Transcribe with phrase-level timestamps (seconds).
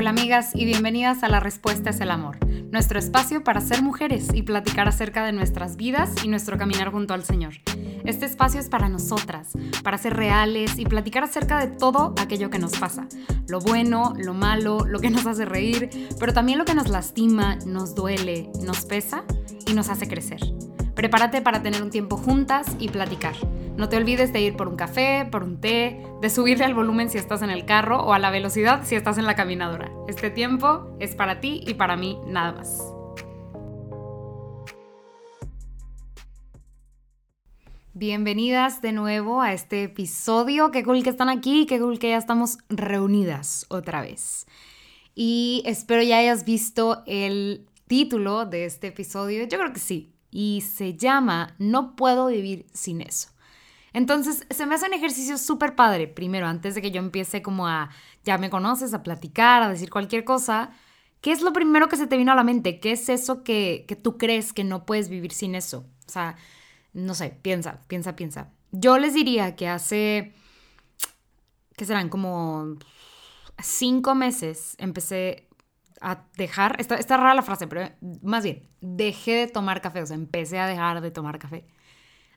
[0.00, 2.38] Hola amigas y bienvenidas a La Respuesta es el Amor,
[2.70, 7.14] nuestro espacio para ser mujeres y platicar acerca de nuestras vidas y nuestro caminar junto
[7.14, 7.54] al Señor.
[8.04, 12.60] Este espacio es para nosotras, para ser reales y platicar acerca de todo aquello que
[12.60, 13.08] nos pasa,
[13.48, 17.56] lo bueno, lo malo, lo que nos hace reír, pero también lo que nos lastima,
[17.66, 19.24] nos duele, nos pesa
[19.66, 20.38] y nos hace crecer.
[20.94, 23.34] Prepárate para tener un tiempo juntas y platicar.
[23.78, 27.08] No te olvides de ir por un café, por un té, de subirle al volumen
[27.10, 29.92] si estás en el carro o a la velocidad si estás en la caminadora.
[30.08, 32.82] Este tiempo es para ti y para mí nada más.
[37.94, 40.72] Bienvenidas de nuevo a este episodio.
[40.72, 44.48] Qué cool que están aquí, qué cool que ya estamos reunidas otra vez.
[45.14, 49.46] Y espero ya hayas visto el título de este episodio.
[49.46, 50.12] Yo creo que sí.
[50.32, 53.37] Y se llama No puedo vivir sin eso.
[53.92, 57.66] Entonces, se me hace un ejercicio súper padre, primero, antes de que yo empiece como
[57.66, 57.90] a,
[58.24, 60.70] ya me conoces, a platicar, a decir cualquier cosa.
[61.20, 62.80] ¿Qué es lo primero que se te vino a la mente?
[62.80, 65.86] ¿Qué es eso que, que tú crees que no puedes vivir sin eso?
[66.06, 66.36] O sea,
[66.92, 68.50] no sé, piensa, piensa, piensa.
[68.70, 70.34] Yo les diría que hace,
[71.76, 72.08] ¿qué serán?
[72.08, 72.76] Como
[73.60, 75.48] cinco meses empecé
[76.00, 77.90] a dejar, está, está rara la frase, pero
[78.22, 81.66] más bien, dejé de tomar café, o sea, empecé a dejar de tomar café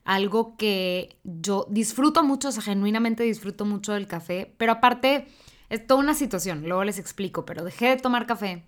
[0.04, 5.28] algo que yo disfruto mucho, o sea, genuinamente disfruto mucho del café, pero aparte
[5.68, 8.64] es toda una situación, luego les explico, pero dejé de tomar café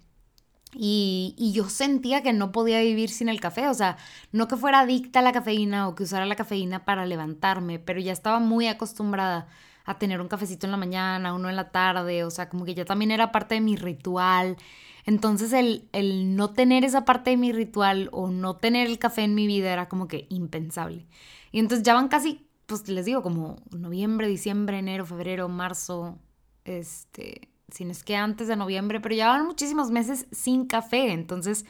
[0.77, 3.97] y, y, yo sentía que no podía vivir sin el café, o sea,
[4.33, 8.01] no que fuera adicta a la cafeína o que usara la cafeína para levantarme, pero
[8.01, 9.47] ya estaba muy acostumbrada
[9.85, 12.75] a tener un cafecito en la mañana, uno en la tarde, o sea, como que
[12.75, 14.57] ya también era parte de mi ritual.
[15.05, 19.23] Entonces el, el no tener esa parte de mi ritual o no tener el café
[19.23, 21.07] en mi vida era como que impensable.
[21.53, 26.19] Y entonces ya van casi, pues les digo, como noviembre, diciembre, enero, febrero, marzo,
[26.65, 31.13] este, si no es que antes de noviembre, pero ya van muchísimos meses sin café.
[31.13, 31.67] Entonces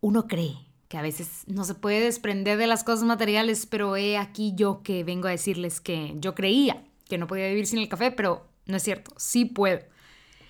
[0.00, 0.56] uno cree
[0.88, 4.82] que a veces no se puede desprender de las cosas materiales, pero he aquí yo
[4.82, 8.46] que vengo a decirles que yo creía que no podía vivir sin el café, pero
[8.66, 9.80] no es cierto, sí puedo.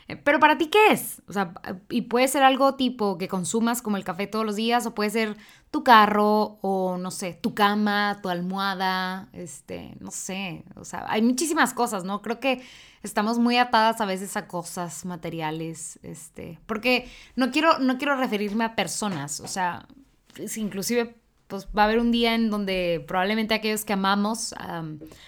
[0.08, 1.22] Eh, pero para ti, ¿qué es?
[1.26, 1.52] O sea,
[1.88, 5.10] y puede ser algo tipo que consumas como el café todos los días, o puede
[5.10, 5.36] ser
[5.70, 10.64] tu carro, o no sé, tu cama, tu almohada, este, no sé.
[10.76, 12.22] O sea, hay muchísimas cosas, ¿no?
[12.22, 12.62] Creo que
[13.02, 18.64] estamos muy atadas a veces a cosas materiales, este, porque no quiero, no quiero referirme
[18.64, 19.86] a personas, o sea,
[20.56, 21.16] inclusive
[21.48, 24.54] pues va a haber un día en donde probablemente aquellos que amamos,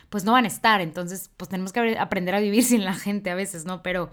[0.08, 0.80] pues no van a estar.
[0.80, 3.82] Entonces, pues tenemos que aprender a vivir sin la gente a veces, ¿no?
[3.82, 4.10] Pero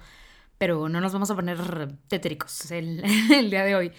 [0.58, 3.02] pero no nos vamos a poner tétricos el,
[3.50, 3.92] día de hoy.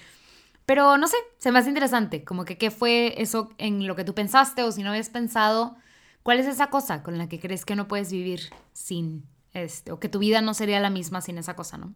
[0.65, 4.05] Pero no sé, se me hace interesante, como que qué fue eso en lo que
[4.05, 5.77] tú pensaste o si no habías pensado,
[6.23, 8.41] cuál es esa cosa con la que crees que no puedes vivir
[8.73, 11.95] sin este, o que tu vida no sería la misma sin esa cosa, ¿no?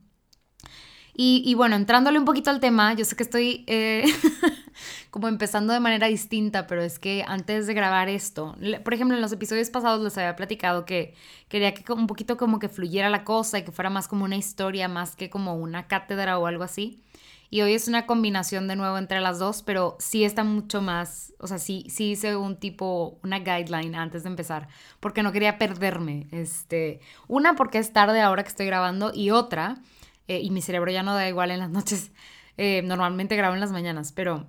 [1.14, 4.04] Y, y bueno, entrándole un poquito al tema, yo sé que estoy eh,
[5.10, 9.22] como empezando de manera distinta, pero es que antes de grabar esto, por ejemplo, en
[9.22, 11.14] los episodios pasados les había platicado que
[11.48, 14.36] quería que un poquito como que fluyera la cosa y que fuera más como una
[14.36, 17.02] historia, más que como una cátedra o algo así.
[17.52, 21.34] Y hoy es una combinación de nuevo entre las dos, pero sí está mucho más,
[21.40, 24.68] o sea, sí, sí hice un tipo, una guideline antes de empezar,
[25.00, 26.28] porque no quería perderme.
[26.30, 29.78] Este, una, porque es tarde ahora que estoy grabando, y otra,
[30.28, 32.12] eh, y mi cerebro ya no da igual en las noches,
[32.56, 34.46] eh, normalmente grabo en las mañanas, pero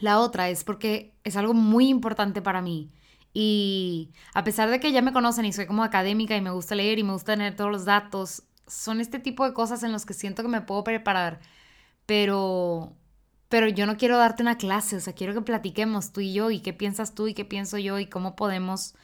[0.00, 2.90] la otra es porque es algo muy importante para mí.
[3.32, 6.74] Y a pesar de que ya me conocen y soy como académica y me gusta
[6.74, 10.06] leer y me gusta tener todos los datos, son este tipo de cosas en los
[10.06, 11.40] que siento que me puedo preparar.
[12.06, 12.96] Pero,
[13.48, 16.50] pero yo no quiero darte una clase, o sea, quiero que platiquemos tú y yo
[16.50, 18.94] y qué piensas tú y qué pienso yo y cómo podemos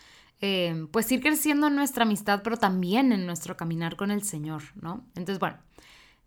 [0.41, 4.63] eh, pues ir creciendo en nuestra amistad, pero también en nuestro caminar con el Señor,
[4.75, 5.05] ¿no?
[5.15, 5.59] Entonces, bueno,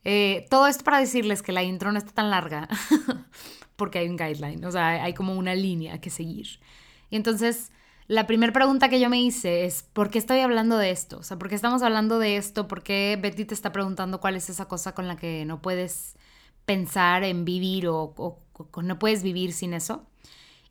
[0.06, 2.70] eh, todo esto para decirles que la intro no está tan larga,
[3.76, 6.60] porque hay un guideline, o sea, hay como una línea que seguir.
[7.10, 7.72] Y entonces,
[8.08, 11.18] la primera pregunta que yo me hice es, ¿por qué estoy hablando de esto?
[11.20, 12.68] O sea, ¿por qué estamos hablando de esto?
[12.68, 16.16] ¿Por qué Betty te está preguntando cuál es esa cosa con la que no puedes
[16.66, 18.40] pensar en vivir o,
[18.82, 20.06] no puedes vivir sin eso?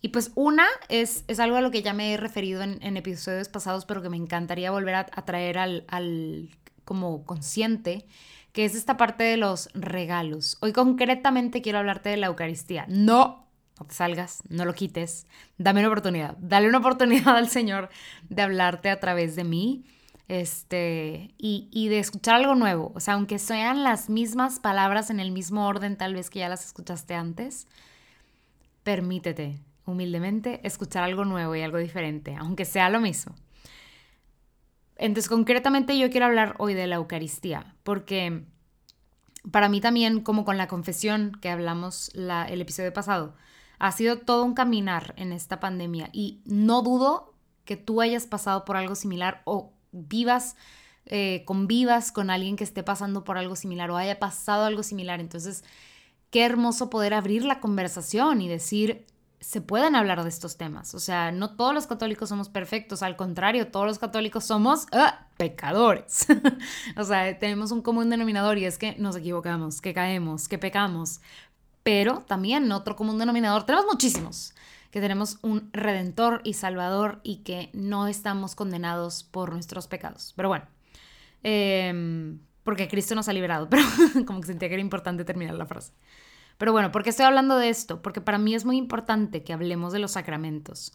[0.01, 3.49] Y pues una es, es algo a lo que ya me he referido en, episodios
[3.49, 6.51] pasados, pero que me encantaría volver a, traer al, al
[6.85, 8.07] como consciente,
[8.53, 10.59] que es esta parte de los regalos.
[10.61, 12.87] Hoy concretamente quiero hablarte de la Eucaristía.
[12.89, 13.47] No,
[13.79, 15.27] no te salgas, no lo quites.
[15.59, 16.37] Dame una oportunidad.
[16.39, 17.91] Dale una oportunidad al Señor
[18.29, 19.85] de hablarte a través de mí
[20.29, 22.93] este, y, y, de escuchar algo nuevo.
[22.95, 26.49] O sea, aunque sean las mismas palabras en el mismo orden, tal vez que ya
[26.49, 27.67] las escuchaste antes,
[28.83, 33.35] permítete humildemente escuchar algo nuevo y algo diferente, aunque sea lo mismo.
[34.97, 38.45] Entonces, concretamente yo quiero hablar hoy de la Eucaristía, porque
[39.51, 43.35] para mí también, como con la confesión que hablamos la, el episodio pasado,
[43.79, 48.65] ha sido todo un caminar en esta pandemia y no dudo que tú hayas pasado
[48.65, 50.57] por algo similar o vivas,
[51.07, 55.21] eh, convivas con alguien que esté pasando por algo similar o haya pasado algo similar.
[55.21, 55.65] Entonces,
[56.31, 59.07] qué hermoso poder abrir la conversación y decir,
[59.45, 60.95] se pueden hablar de estos temas.
[60.95, 65.27] O sea, no todos los católicos somos perfectos, al contrario, todos los católicos somos ah,
[65.37, 66.27] pecadores.
[66.97, 71.21] o sea, tenemos un común denominador y es que nos equivocamos, que caemos, que pecamos.
[71.83, 74.55] Pero también otro común denominador, tenemos muchísimos,
[74.91, 80.33] que tenemos un redentor y salvador y que no estamos condenados por nuestros pecados.
[80.37, 80.65] Pero bueno,
[81.43, 83.85] em, porque Cristo nos ha liberado, pero
[84.27, 85.93] como que sentía que era importante terminar la frase.
[86.65, 88.01] Pero bueno, ¿por qué estoy hablando de esto?
[88.01, 90.95] Porque para mí es muy importante que hablemos de los sacramentos.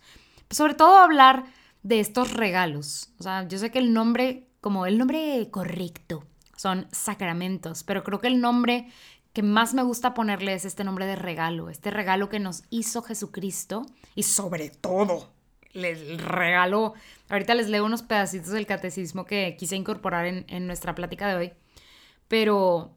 [0.49, 1.45] Sobre todo hablar
[1.83, 3.11] de estos regalos.
[3.19, 6.23] O sea, yo sé que el nombre, como el nombre correcto,
[6.57, 8.87] son sacramentos, pero creo que el nombre
[9.31, 13.03] que más me gusta ponerle es este nombre de regalo, este regalo que nos hizo
[13.03, 13.85] Jesucristo
[14.15, 15.29] y sobre todo
[15.75, 16.95] el regalo,
[17.29, 21.35] ahorita les leo unos pedacitos del catecismo que quise incorporar en, en nuestra plática de
[21.35, 21.53] hoy,
[22.27, 22.95] pero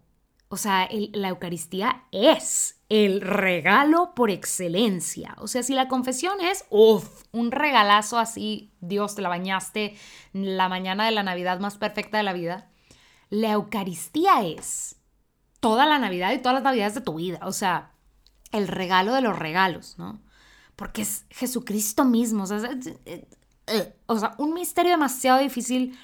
[0.52, 5.34] o sea, la Eucaristía es el regalo por excelencia.
[5.38, 9.96] O sea, si la confesión es, uff, un regalazo así, Dios, te la bañaste
[10.34, 12.68] la mañana de la Navidad más perfecta de la vida,
[13.30, 14.96] la Eucaristía es
[15.60, 17.38] toda la Navidad y todas las Navidades de tu vida.
[17.44, 17.92] O sea,
[18.50, 20.20] el regalo de los regalos, ¿no?
[20.76, 22.42] Porque es Jesucristo mismo.
[22.42, 22.58] O sea,
[23.06, 25.98] eh, o sea un misterio demasiado difícil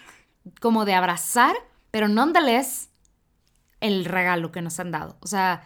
[0.59, 1.55] como de abrazar,
[1.91, 2.88] pero nonetheless
[3.81, 5.17] el regalo que nos han dado.
[5.21, 5.63] O sea,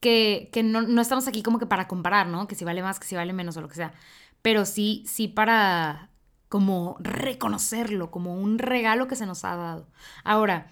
[0.00, 2.46] que, no, estamos aquí como que para comparar, ¿no?
[2.46, 3.92] Que si vale más, que si vale menos o lo que sea.
[4.42, 6.10] Pero sí, sí para
[6.48, 9.88] como reconocerlo como un regalo que se nos ha dado.
[10.24, 10.70] Ahora,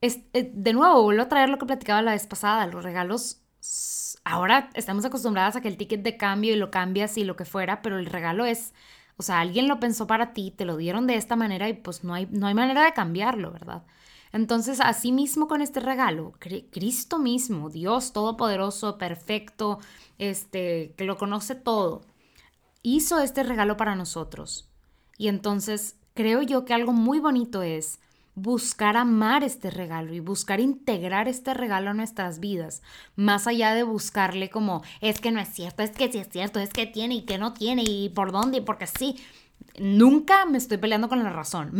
[0.00, 3.42] es, eh, de nuevo, vuelvo a traer lo que platicaba la vez pasada, los regalos.
[4.24, 7.44] Ahora estamos acostumbradas a que el ticket de cambio y lo cambias y lo que
[7.44, 8.74] fuera, pero el regalo es,
[9.16, 12.04] o sea, alguien lo pensó para ti, te lo dieron de esta manera y pues
[12.04, 13.82] no hay, no hay manera de cambiarlo, ¿verdad?
[14.32, 16.32] Entonces, así mismo con este regalo,
[16.70, 19.78] Cristo mismo, Dios todopoderoso, perfecto,
[20.18, 22.02] este, que lo conoce todo,
[22.82, 24.68] hizo este regalo para nosotros.
[25.16, 28.00] Y entonces, creo yo que algo muy bonito es
[28.34, 32.82] buscar amar este regalo y buscar integrar este regalo a nuestras vidas,
[33.16, 36.60] más allá de buscarle como, es que no es cierto, es que sí es cierto,
[36.60, 39.16] es que tiene y que no tiene y por dónde y porque sí
[39.78, 41.72] nunca me estoy peleando con la razón.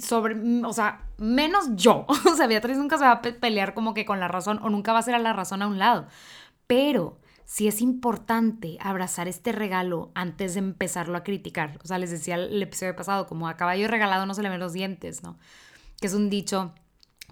[0.00, 2.06] sobre, o sea, menos yo.
[2.30, 4.92] O sea, Beatriz nunca se va a pelear como que con la razón o nunca
[4.92, 6.06] va a ser a la razón a un lado.
[6.66, 11.78] Pero sí es importante abrazar este regalo antes de empezarlo a criticar.
[11.84, 14.60] O sea, les decía el episodio pasado, como a caballo regalado no se le ven
[14.60, 15.38] los dientes, ¿no?
[16.00, 16.74] Que es un dicho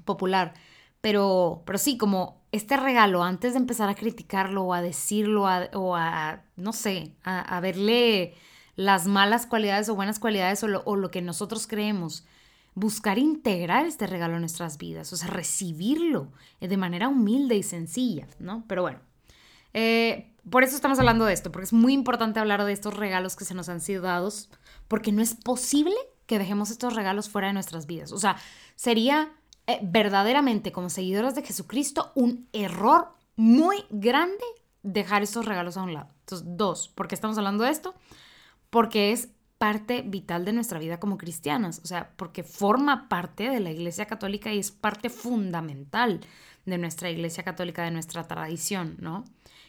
[0.05, 0.55] popular.
[1.01, 5.97] Pero, pero sí, como este regalo, antes de empezar a criticarlo o a decirlo o
[5.97, 8.35] a, no sé, a verle
[8.77, 12.25] las malas cualidades o buenas cualidades o lo, que nosotros creemos.
[12.75, 18.27] Buscar integrar este regalo en nuestras vidas, o sea, recibirlo de manera humilde y sencilla,
[18.39, 18.65] ¿no?
[18.67, 19.01] Pero bueno,
[19.75, 23.37] eh, por eso estamos hablando de esto, porque es muy importante hablar de estos regalos
[23.37, 24.51] que se nos han sido dados,
[24.89, 25.95] porque no es posible
[26.27, 28.13] que dejemos estos regalos fuera de nuestras vidas.
[28.13, 28.37] O sea,
[28.75, 29.33] sería
[29.67, 34.45] eh, verdaderamente como seguidores de Jesucristo un error muy grande
[34.83, 36.09] dejar estos regalos a un lado.
[36.21, 37.95] Entonces, dos, ¿por qué estamos hablando de esto?
[38.73, 39.29] porque es
[39.63, 44.07] parte vital de nuestra vida como cristianas, o sea, porque forma parte de la Iglesia
[44.07, 46.19] Católica y es parte fundamental
[46.67, 49.25] de nuestra Iglesia Católica, de nuestra tradición, ¿no?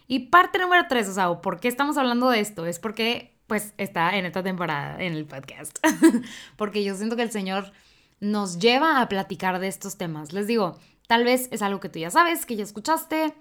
[0.08, 2.66] Y parte número tres, o sea, ¿por qué estamos hablando de esto?
[2.66, 5.78] Es porque, pues, está en esta temporada en el podcast,
[6.58, 7.72] porque yo siento que el Señor
[8.20, 10.34] nos lleva a platicar de estos temas.
[10.34, 13.36] Les digo, tal vez es algo que tú ya sabes, que ya escuchaste,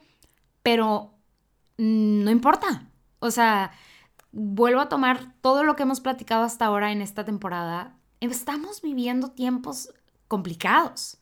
[0.62, 1.14] pero
[1.78, 2.90] no importa.
[3.21, 3.73] O sea,
[4.33, 7.97] vuelvo a tomar todo lo que hemos platicado hasta ahora en esta temporada.
[8.21, 9.91] Estamos viviendo tiempos
[10.29, 11.19] complicados.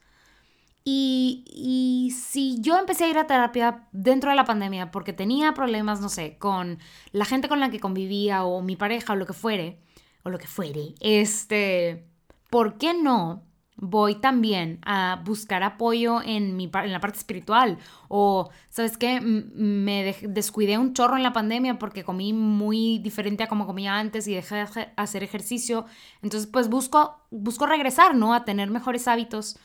[0.82, 5.52] Y, y, si yo empecé a ir a terapia dentro de la pandemia porque tenía
[5.52, 6.78] problemas, no sé, con
[7.12, 9.78] la gente con la que convivía o mi pareja o lo que fuere,
[10.22, 12.06] o lo que fuere, este,
[12.48, 13.42] ¿por qué no
[13.80, 17.78] voy también a buscar apoyo en, mi, en la parte espiritual.
[18.08, 19.20] O, ¿sabes qué?
[19.20, 24.28] Me descuidé un chorro en la pandemia porque comí muy diferente a como comía antes
[24.28, 25.86] y dejé de hacer ejercicio.
[26.22, 28.34] Entonces, pues busco, busco regresar, ¿no?
[28.34, 29.58] A tener mejores hábitos.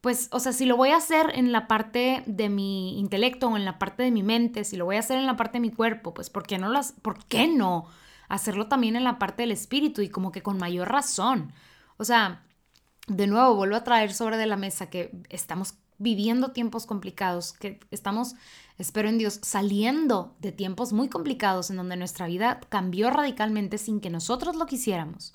[0.00, 3.56] Pues, o sea, si lo voy a hacer en la parte de mi intelecto o
[3.56, 5.60] en la parte de mi mente, si lo voy a hacer en la parte de
[5.60, 7.86] mi cuerpo, pues, ¿por qué no las, por qué no
[8.28, 11.52] hacerlo también en la parte del espíritu y como que con mayor razón?
[11.98, 12.42] O sea,
[13.08, 17.78] de nuevo vuelvo a traer sobre de la mesa que estamos viviendo tiempos complicados, que
[17.90, 18.34] estamos,
[18.78, 24.00] espero en Dios, saliendo de tiempos muy complicados en donde nuestra vida cambió radicalmente sin
[24.00, 25.32] que nosotros lo quisiéramos.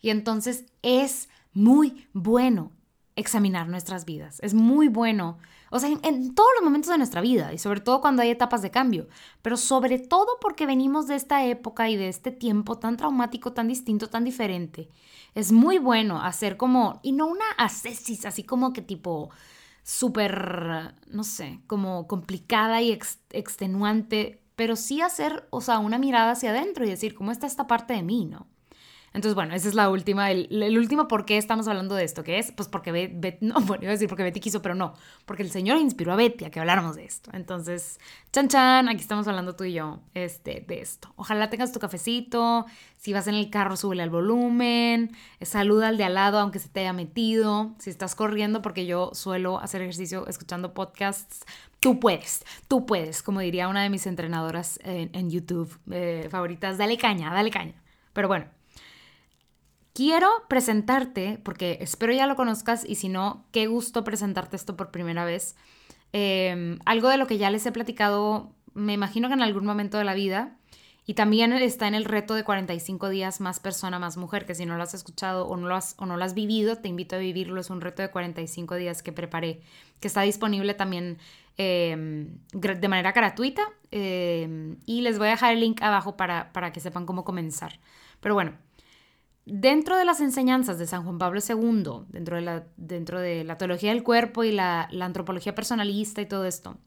[0.00, 2.72] Y entonces es muy bueno
[3.16, 4.38] examinar nuestras vidas.
[4.42, 5.38] Es muy bueno,
[5.70, 8.62] o sea, en, todos los momentos de nuestra vida y sobre todo cuando hay etapas
[8.62, 9.08] de cambio,
[9.42, 13.68] pero sobre todo porque venimos de esta época y de este tiempo tan traumático, tan
[13.68, 14.90] distinto, tan diferente.
[15.36, 19.30] Es muy bueno hacer como, y no una ascesis, así como que tipo
[19.84, 22.92] súper, no sé, como complicada y
[23.30, 27.68] extenuante, pero sí hacer, o sea, una mirada hacia adentro y decir, ¿cómo está esta
[27.68, 28.48] parte de mí, no?
[29.16, 32.38] Entonces, bueno, esa es la última, el, último por qué estamos hablando de esto, que
[32.38, 34.92] es, pues porque Betty, no, bueno, iba a decir porque Betty quiso, pero no,
[35.24, 37.30] porque el Señor inspiró a Betty a que habláramos de esto.
[37.32, 37.98] Entonces,
[38.30, 41.14] chan chan, aquí estamos hablando tú y yo este, de esto.
[41.16, 42.66] Ojalá tengas tu cafecito,
[42.98, 46.68] si vas en el carro, súbele al volumen, saluda al de al lado aunque se
[46.68, 51.46] te haya metido, si estás corriendo, porque yo suelo hacer ejercicio escuchando podcasts,
[51.80, 56.98] tú puedes, tú puedes, como diría una de mis entrenadoras en, YouTube eh, favoritas, dale
[56.98, 57.72] caña, dale caña.
[58.12, 58.46] Pero bueno,
[59.96, 64.90] Quiero presentarte, porque espero ya lo conozcas y si no, qué gusto presentarte esto por
[64.90, 65.56] primera vez.
[66.12, 69.96] Em, algo de lo que ya les he platicado, me imagino que en algún momento
[69.96, 70.58] de la vida,
[71.06, 74.66] y también está en el reto de 45 días más persona, más mujer, que si
[74.66, 77.16] no lo has escuchado o no lo has, o no lo has vivido, te invito
[77.16, 77.58] a vivirlo.
[77.58, 79.62] Es un reto de 45 días que preparé,
[80.00, 81.16] que está disponible también
[81.56, 83.62] em, de manera gratuita.
[83.90, 87.80] Em, y les voy a dejar el link abajo para, para que sepan cómo comenzar.
[88.20, 88.52] Pero bueno,
[89.48, 92.34] Dentro de las enseñanzas de San Juan Pablo II, dentro
[93.20, 96.78] de la, teología del cuerpo y la, antropología personalista y todo esto,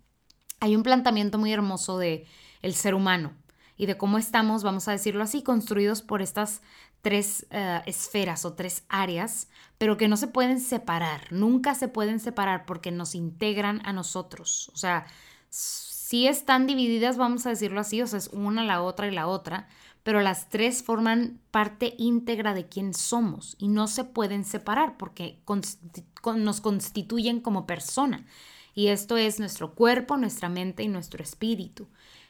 [0.59, 2.27] hay un planteamiento muy hermoso de
[2.61, 3.31] el ser humano
[3.77, 6.61] y de cómo estamos, vamos a decirlo así, construidos por estas
[7.01, 9.47] tres eh, esferas o tres áreas,
[9.77, 14.69] pero que no se pueden separar, nunca se pueden separar porque nos integran a nosotros.
[14.73, 15.05] O sea,
[15.49, 19.27] si están divididas, vamos a decirlo así, o sea, es una la otra y la
[19.27, 19.69] otra,
[20.03, 25.41] pero las tres forman parte íntegra de quién somos y no se pueden separar porque
[26.35, 28.25] nos constituyen como persona.
[28.73, 31.87] Y esto es nuestro cuerpo, nuestra mente y nuestro espíritu.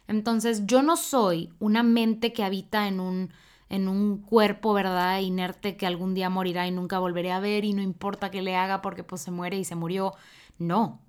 [0.08, 3.32] Entonces yo no soy una mente que habita en un,
[3.70, 5.20] en un cuerpo, ¿verdad?
[5.20, 8.56] Inerte que algún día morirá y nunca volveré a ver y no importa qué le
[8.56, 10.16] haga porque pues se muere y se murió.
[10.58, 11.02] No,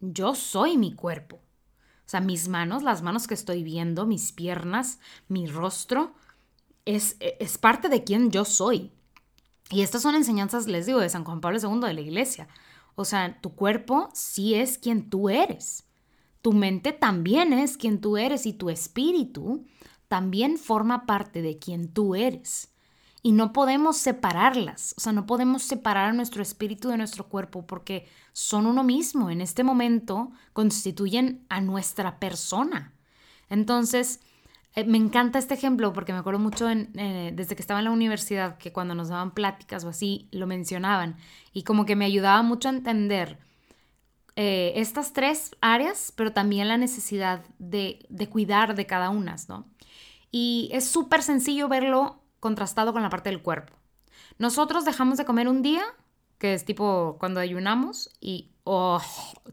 [0.00, 1.40] yo soy mi cuerpo.
[2.10, 4.98] O sea, mis manos, las manos que estoy viendo, mis piernas,
[5.28, 6.12] mi rostro,
[6.84, 8.90] es, es parte de quien yo soy.
[9.70, 12.48] Y estas son enseñanzas, les digo, de San Juan Pablo II de la iglesia.
[12.96, 15.84] O sea, tu cuerpo sí es quien tú eres.
[16.42, 19.64] Tu mente también es quien tú eres y tu espíritu
[20.08, 22.70] también forma parte de quien tú eres
[23.22, 27.66] y no podemos separarlas, o sea, no podemos separar a nuestro espíritu de nuestro cuerpo
[27.66, 32.94] porque son uno mismo, en este momento constituyen a nuestra persona.
[33.50, 34.20] Entonces,
[34.74, 37.90] eh, me encanta este ejemplo porque me acuerdo mucho eh, desde que estaba en la
[37.90, 41.16] universidad que cuando nos daban pláticas o así lo mencionaban
[41.52, 43.38] y como que me ayudaba mucho a entender
[44.36, 49.66] eh, estas tres áreas, pero también la necesidad de, de cuidar de cada una, ¿no?
[50.30, 53.74] Y es súper sencillo verlo contrastado con la parte del cuerpo.
[54.38, 55.82] Nosotros dejamos de comer un día,
[56.38, 59.00] que es tipo cuando ayunamos, y oh,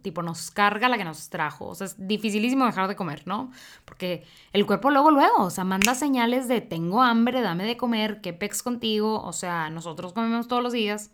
[0.01, 1.67] tipo nos carga la que nos trajo.
[1.67, 3.51] O sea, es dificilísimo dejar de comer, ¿no?
[3.85, 8.21] Porque el cuerpo luego, luego, o sea, manda señales de tengo hambre, dame de comer,
[8.21, 9.21] qué pex contigo.
[9.21, 11.11] O sea, nosotros comemos todos los días.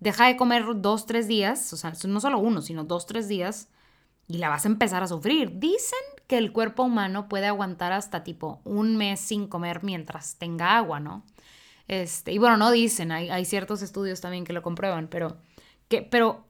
[0.00, 3.68] Deja de comer dos, tres días, o sea, no solo uno, sino dos, tres días,
[4.26, 5.58] y la vas a empezar a sufrir.
[5.60, 10.76] Dicen que el cuerpo humano puede aguantar hasta tipo un mes sin comer mientras tenga
[10.76, 11.24] agua, ¿no?
[11.88, 15.36] Este, y bueno, no dicen, hay, ciertos estudios también que lo comprueban, pero,
[15.88, 16.46] que, pero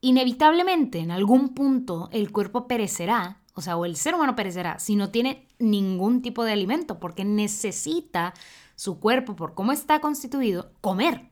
[0.00, 4.96] inevitablemente en algún punto el cuerpo perecerá, o sea, o el ser humano perecerá si
[4.96, 8.34] no tiene ningún tipo de alimento, porque necesita
[8.74, 11.28] su cuerpo, por cómo está constituido, comer.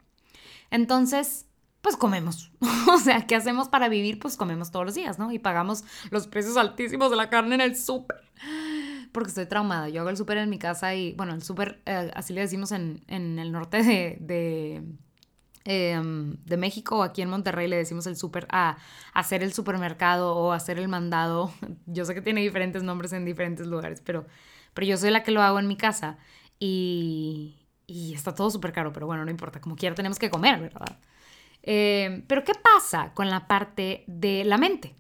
[0.71, 1.46] Entonces,
[1.87, 2.51] pues comemos.
[2.93, 4.19] o sea, ¿qué hacemos para vivir?
[4.19, 5.31] Pues comemos todos los días, ¿no?
[5.31, 8.25] Y pagamos los precios altísimos de la carne en el súper.
[9.13, 9.89] Porque estoy traumada.
[9.89, 12.73] Yo hago el súper en mi casa y, bueno, el súper, eh, así le decimos
[12.73, 14.83] en, el norte de, de,
[15.65, 18.79] em, de, México, aquí en Monterrey le decimos el súper a
[19.15, 21.53] hacer el supermercado o hacer el mandado.
[21.87, 24.27] Yo sé que tiene diferentes nombres en diferentes lugares, pero,
[24.75, 26.19] pero yo soy la que lo hago en mi casa
[26.59, 27.55] y,
[27.87, 30.99] y está todo súper caro, pero bueno, no importa, como quiera tenemos que comer, ¿verdad?
[31.67, 34.95] Eh, pero ¿qué pasa con la parte de la mente?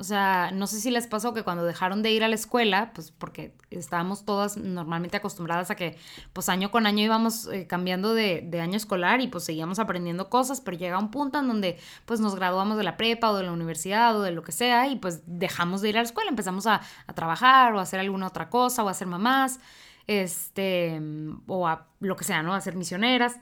[0.00, 2.92] O sea, no sé si les pasó que cuando dejaron de ir a la escuela,
[2.94, 5.98] pues porque estábamos todas normalmente acostumbradas a que
[6.32, 10.62] pues año con año íbamos eh, cambiando de, año escolar y pues seguíamos aprendiendo cosas,
[10.62, 13.52] pero llega un punto en donde pues nos graduamos de la prepa o de la
[13.52, 16.66] universidad o de lo que sea y pues dejamos de ir a la escuela, empezamos
[16.66, 19.60] a, a trabajar o a hacer alguna otra cosa o a ser mamás,
[20.06, 20.98] este,
[21.46, 22.54] o a lo que sea, ¿no?
[22.54, 23.36] A ser misioneras.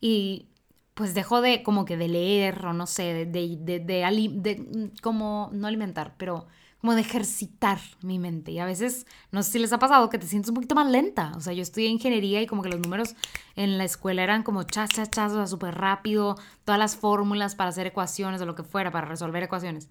[0.00, 0.49] Y
[1.00, 5.66] pues dejo de como que de leer o no sé, de, de, de, como, no
[5.66, 6.46] alimentar, pero
[6.82, 8.52] como de ejercitar mi mente.
[8.52, 10.90] Y a veces, no sé si les ha pasado que te sientes un poquito más
[10.90, 11.32] lenta.
[11.36, 13.14] O sea, yo estudié ingeniería y como que los números
[13.56, 17.54] en la escuela eran como chas, chas, chas, o sea, súper rápido, todas las fórmulas
[17.54, 19.88] para hacer ecuaciones o lo que fuera, para resolver ecuaciones.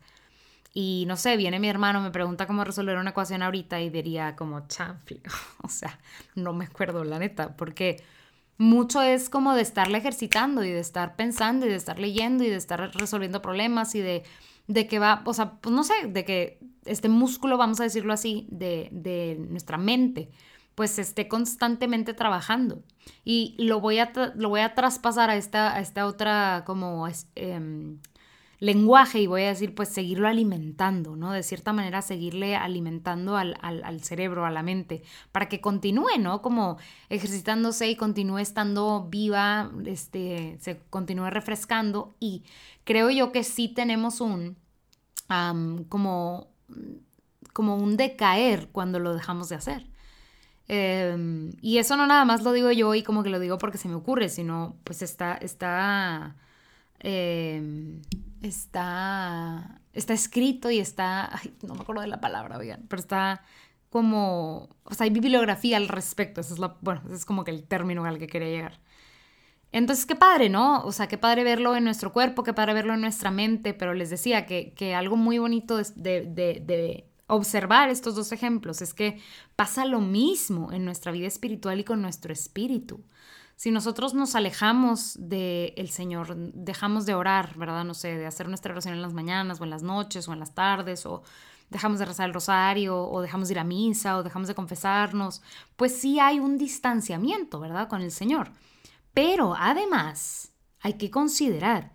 [0.71, 4.35] Y no sé, viene mi hermano, me pregunta cómo resolver una ecuación ahorita y diría
[4.35, 5.23] como chanfle.
[5.63, 5.99] o sea,
[6.35, 8.03] no me acuerdo la neta, porque
[8.59, 12.49] mucho es como de estarle ejercitando y de estar pensando y de estar leyendo y
[12.49, 14.23] de estar resolviendo problemas y de,
[14.67, 18.11] de que va, o sea, pues no sé, de que este músculo, vamos a decirlo
[18.11, 20.29] así, de, de nuestra mente,
[20.75, 22.83] pues esté constantemente trabajando.
[23.23, 27.07] Y lo voy a, lo voy a traspasar a esta, a esta otra como...
[27.35, 27.97] Eh,
[28.59, 31.31] lenguaje y voy a decir, pues seguirlo alimentando, ¿no?
[31.31, 36.41] De cierta manera, seguirle alimentando al, cerebro, a la mente, para que continúe, ¿no?
[36.41, 36.77] Como
[37.09, 42.43] ejercitándose y continúe estando viva, este, se continúe refrescando y
[42.83, 44.57] creo yo que sí tenemos un,
[45.87, 46.47] como,
[47.53, 49.87] como un decaer cuando lo dejamos de hacer.
[50.67, 53.79] Em, y eso no nada más lo digo yo y como que lo digo porque
[53.79, 56.35] se me ocurre, sino pues está, está
[56.99, 58.01] Em,
[58.41, 63.43] está, está escrito y está, no me acuerdo de la palabra, oigan, pero está
[63.89, 67.51] como, o sea, hay bibliografía al respecto, eso es la, bueno, ese es como que
[67.51, 68.79] el término al que quería llegar.
[69.71, 70.83] Entonces, qué padre, ¿no?
[70.83, 73.93] O sea, qué padre verlo en nuestro cuerpo, qué padre verlo en nuestra mente, pero
[73.93, 78.95] les decía que, que algo muy bonito de, de, de, observar estos dos ejemplos es
[78.95, 79.19] que
[79.55, 83.03] pasa lo mismo en nuestra vida espiritual y con nuestro espíritu
[83.59, 87.83] si nosotros nos alejamos del Señor, dejamos de orar, ¿verdad?
[87.83, 90.39] No sé, de hacer nuestra oración en las mañanas o en las noches o en
[90.39, 91.23] las tardes o
[91.69, 95.41] dejamos de rezar el rosario o dejamos de ir a misa o dejamos de confesarnos,
[95.75, 97.89] pues sí hay un distanciamiento, ¿verdad?
[97.89, 98.53] Con el Señor.
[99.13, 101.91] Pero además hay que considerar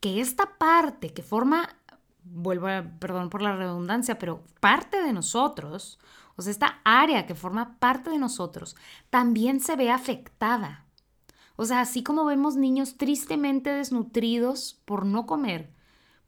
[0.00, 1.74] que esta parte que forma,
[2.22, 5.98] vuelvo a, perdón por la redundancia, pero parte de nosotros,
[6.36, 8.76] o sea, esta área que forma parte de nosotros,
[9.08, 10.84] también se ve afectada
[11.60, 15.72] o sea, así como vemos niños tristemente desnutridos por no comer,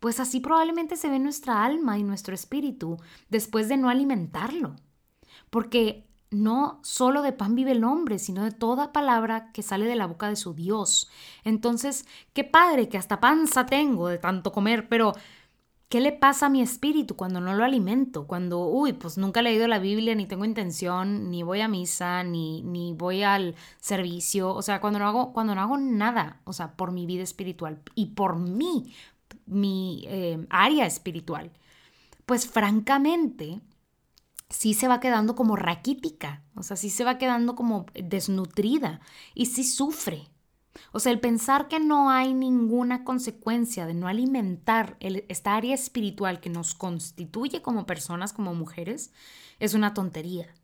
[0.01, 2.97] pues así probablemente se ve nuestra alma y nuestro espíritu
[3.29, 4.75] después de no alimentarlo.
[5.49, 9.95] Porque no solo de pan vive el hombre, sino de toda palabra que sale de
[9.95, 11.09] la boca de su Dios.
[11.45, 15.13] Entonces, qué padre que hasta panza tengo de tanto comer, pero
[15.91, 18.29] ¿Qué le pasa a mi espíritu cuando no lo alimento?
[18.29, 22.23] Cuando, uy, pues nunca he leído la Biblia, ni tengo intención, ni voy a misa,
[22.23, 24.55] ni, ni voy al servicio.
[24.55, 27.83] O sea, cuando no, hago, cuando no hago nada, o sea, por mi vida espiritual
[27.97, 28.95] y por mí,
[29.47, 31.51] mi eh, área espiritual.
[32.25, 33.61] Pues francamente,
[34.49, 39.01] sí se va quedando como raquítica, o sea, sí se va quedando como desnutrida
[39.35, 40.29] y sí sufre,
[40.93, 46.41] o sea, el pensar que no hay ninguna consecuencia de no alimentar esta área espiritual
[46.41, 49.13] que nos constituye como personas, como mujeres,
[49.59, 50.55] es una tontería.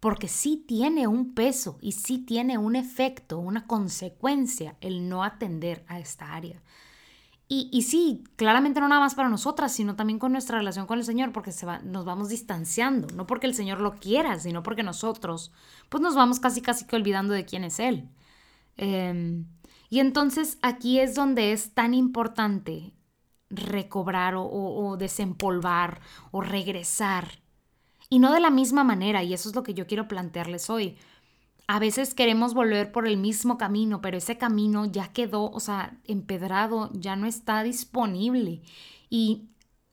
[0.00, 5.84] Porque sí tiene un peso y sí tiene un efecto, una consecuencia el no atender
[5.86, 6.60] a esta área.
[7.48, 10.98] Y, y, sí, claramente no nada más para nosotras, sino también con nuestra relación con
[10.98, 14.62] el Señor, porque se va, nos vamos distanciando, no porque el Señor lo quiera, sino
[14.62, 15.52] porque nosotros,
[15.90, 18.08] pues nos vamos casi casi que olvidando de quién es Él.
[18.76, 19.46] Em,
[19.90, 22.92] y entonces aquí es donde es tan importante
[23.50, 27.42] recobrar o, desempolvar o regresar.
[28.08, 30.96] Y no de la misma manera, y eso es lo que yo quiero plantearles hoy.
[31.66, 35.98] A veces queremos volver por el mismo camino, pero ese camino ya quedó, o sea,
[36.04, 38.62] empedrado, ya no está disponible.
[39.08, 39.51] Y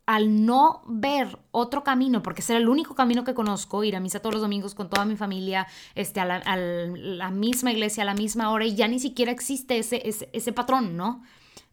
[0.09, 3.99] al no ver otro camino, porque ese era el único camino que conozco, ir a
[3.99, 8.15] misa todos los domingos con toda mi familia, este, a, la, misma iglesia, a la
[8.15, 10.01] misma hora, y ya ni siquiera existe ese,
[10.33, 11.21] ese, patrón, ¿no?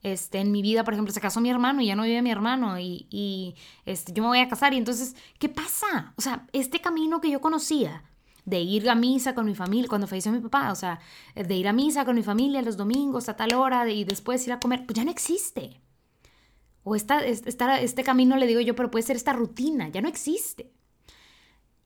[0.03, 2.31] Este, en mi vida, por ejemplo, se casó mi hermano y ya no vive mi
[2.31, 3.55] hermano y, y
[3.87, 6.13] este, yo me voy a casar y entonces, ¿qué pasa?
[6.17, 8.05] O sea, este camino que yo conocía
[8.45, 11.01] de ir a misa con mi familia, cuando falleció mi papá, o sea,
[11.35, 14.53] de ir a misa con mi familia los domingos a tal hora y después ir
[14.53, 15.81] a comer, pues ya no existe.
[16.89, 20.71] O esta, este camino le digo yo, pero puede ser esta rutina, ya no existe.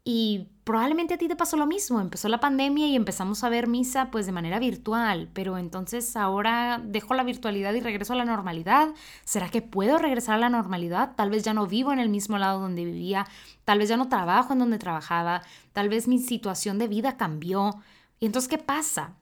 [0.05, 3.67] Y probablemente a ti te pasó lo mismo, empezó la pandemia y empezamos a ver
[3.67, 8.27] misa pues de manera virtual, pero entonces ahora dejo la virtualidad y regreso a la
[8.27, 8.91] normalidad.
[9.25, 11.15] ¿Será que puedo regresar a la normalidad?
[11.17, 13.27] Tal vez ya no vivo en el mismo lado donde vivía,
[13.65, 15.41] tal vez ya no trabajo en donde trabajaba,
[15.73, 17.77] tal vez mi situación de vida cambió.
[18.19, 19.17] ¿Y entonces qué pasa?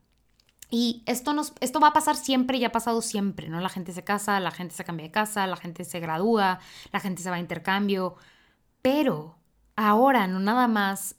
[0.71, 3.61] Y esto, nos, esto va a pasar siempre y ha pasado siempre, ¿no?
[3.61, 6.61] La gente se casa, la gente se cambia de casa, la gente se gradúa,
[6.93, 8.17] la gente se va a intercambio,
[8.83, 9.39] pero
[9.77, 11.17] ahora no nada más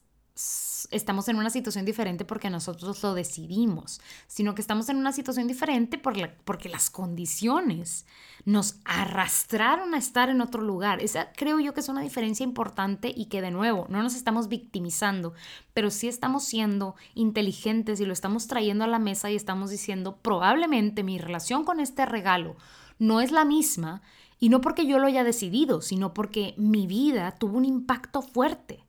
[0.92, 5.48] estamos en una situación diferente porque nosotros lo decidimos, sino que estamos en una situación
[5.48, 8.06] diferente porque las condiciones
[8.46, 11.02] nos arrastraron a estar en otro lugar.
[11.02, 14.48] Esa creo yo que es una diferencia importante y que de nuevo no nos estamos
[14.48, 15.34] victimizando,
[15.74, 20.18] pero sí estamos siendo inteligentes y lo estamos trayendo a la mesa y estamos diciendo
[20.22, 22.56] probablemente mi relación con este regalo
[22.98, 24.02] no es la misma
[24.40, 28.84] y no porque yo lo haya decidido, sino porque mi vida tuvo un impacto fuerte.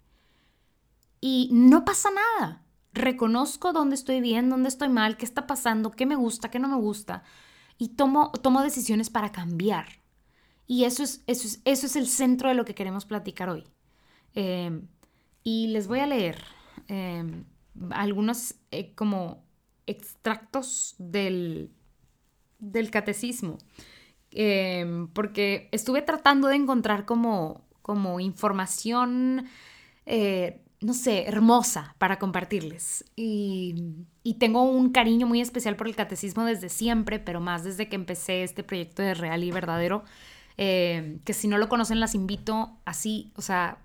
[1.20, 2.62] Y no pasa nada.
[2.92, 6.68] Reconozco dónde estoy bien, dónde estoy mal, qué está pasando, qué me gusta, qué no
[6.68, 7.22] me gusta.
[7.78, 9.86] Y tomo, tomo decisiones para cambiar.
[10.66, 13.64] Y eso es, eso, es, eso es el centro de lo que queremos platicar hoy.
[14.34, 14.86] Em,
[15.42, 16.42] y les voy a leer
[16.88, 17.44] em,
[17.90, 19.44] algunos eh, como
[19.86, 21.72] extractos del,
[22.58, 23.58] del catecismo
[24.32, 29.46] Em, porque estuve tratando de encontrar como, como información,
[30.06, 33.04] eh, no sé, hermosa para compartirles.
[33.16, 37.88] Y, y, tengo un cariño muy especial por el catecismo desde siempre, pero más desde
[37.88, 40.04] que empecé este proyecto de Real y Verdadero,
[40.56, 43.78] em, que si no lo conocen las invito así, o sea,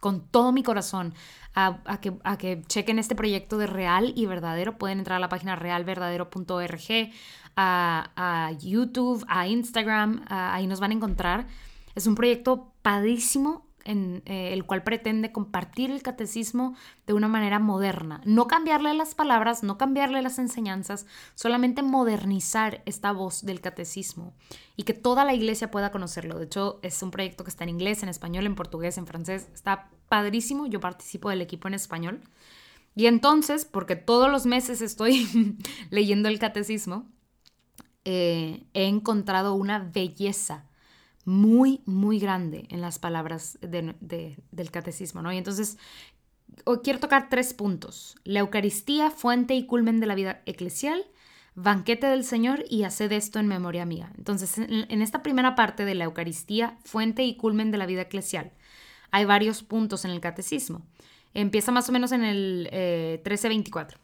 [0.00, 1.14] con todo mi corazón
[1.54, 4.76] a, a, que, a, que, chequen este proyecto de Real y Verdadero.
[4.78, 7.10] Pueden entrar a la página realverdadero.org
[7.56, 11.46] a, YouTube, a Instagram, ahí nos van a encontrar.
[11.94, 17.58] Es un proyecto padrísimo en eh, el cual pretende compartir el catecismo de una manera
[17.58, 18.20] moderna.
[18.24, 24.34] No cambiarle las palabras, no cambiarle las enseñanzas, solamente modernizar esta voz del catecismo
[24.76, 26.38] y que toda la iglesia pueda conocerlo.
[26.38, 29.48] De hecho, es un proyecto que está en inglés, en español, en portugués, en francés.
[29.54, 30.66] Está padrísimo.
[30.66, 32.20] Yo participo del equipo en español.
[32.94, 35.26] Y entonces, porque todos los meses estoy
[35.90, 37.06] leyendo el catecismo,
[38.04, 40.66] eh, he encontrado una belleza
[41.24, 45.32] muy, muy grande en las palabras del catecismo, ¿no?
[45.32, 45.78] Y entonces
[46.82, 48.16] quiero tocar tres puntos.
[48.24, 51.04] La Eucaristía, fuente y culmen de la vida eclesial,
[51.54, 54.12] banquete del Señor y haced esto en memoria mía.
[54.18, 58.52] Entonces, en, esta primera parte de la Eucaristía, fuente y culmen de la vida eclesial,
[59.10, 60.82] hay varios puntos en el catecismo.
[61.32, 63.98] Empieza más o menos en el eh, 1324.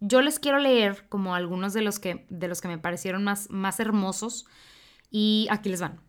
[0.00, 3.50] Yo les quiero leer como algunos de los que, de los que me parecieron más,
[3.50, 4.46] más hermosos
[5.10, 6.00] y aquí les van.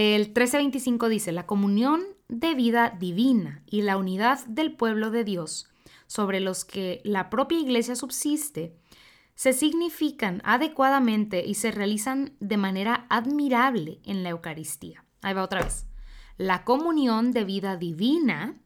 [0.00, 5.68] El 1325 dice, la comunión de vida divina y la unidad del pueblo de Dios
[6.06, 8.76] sobre los que la propia iglesia subsiste,
[9.34, 15.04] se significan adecuadamente y se realizan de manera admirable en la Eucaristía.
[15.20, 15.84] Ahí va otra vez.
[16.36, 18.56] La comunión de vida divina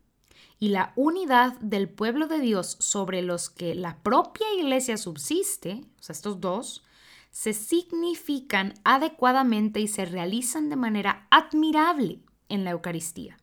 [0.58, 6.02] y la unidad del pueblo de Dios sobre los que la propia iglesia subsiste, o
[6.02, 6.84] sea, estos dos,
[7.32, 13.38] se significan adecuadamente y se realizan de manera admirable en la Eucaristía.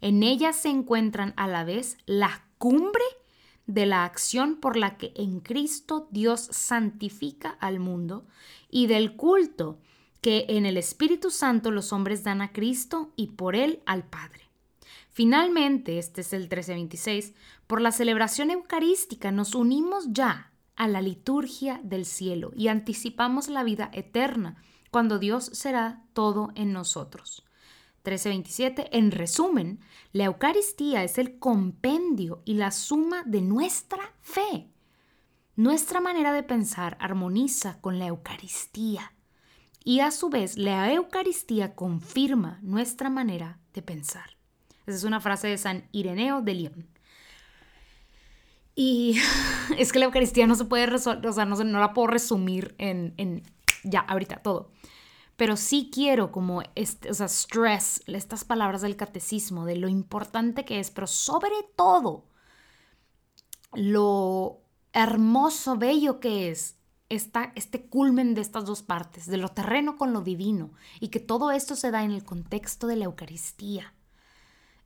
[0.00, 3.04] En ella se encuentran a la vez la cumbre
[3.66, 8.26] de la acción por la que en Cristo Dios santifica al mundo
[8.70, 9.78] y del culto
[10.22, 14.48] que en el Espíritu Santo los hombres dan a Cristo y por él al Padre.
[15.10, 17.34] Finalmente, este es el 1326,
[17.66, 20.47] por la celebración eucarística nos unimos ya
[20.78, 26.72] a la liturgia del cielo y anticipamos la vida eterna, cuando Dios será todo en
[26.72, 27.44] nosotros.
[28.04, 29.80] 1327, en resumen,
[30.12, 34.68] la Eucaristía es el compendio y la suma de nuestra fe.
[35.56, 39.12] Nuestra manera de pensar armoniza con la Eucaristía
[39.84, 44.36] y a su vez la Eucaristía confirma nuestra manera de pensar.
[44.86, 46.88] Esa es una frase de San Ireneo de León.
[48.80, 49.18] Y
[49.76, 52.76] es que la Eucaristía no se puede resolver, o sea, no, no la puedo resumir
[52.78, 53.42] en, en,
[53.82, 54.70] ya, ahorita, todo.
[55.36, 60.64] Pero sí quiero como, este, o sea, stress, estas palabras del catecismo, de lo importante
[60.64, 62.26] que es, pero sobre todo,
[63.72, 64.60] lo
[64.92, 66.76] hermoso, bello que es
[67.08, 71.18] esta, este culmen de estas dos partes, de lo terreno con lo divino, y que
[71.18, 73.92] todo esto se da en el contexto de la Eucaristía.